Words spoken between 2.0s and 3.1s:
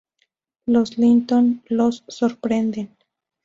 sorprenden.